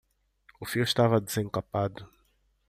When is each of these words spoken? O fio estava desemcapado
O 0.59 0.65
fio 0.65 0.81
estava 0.81 1.21
desemcapado 1.21 2.09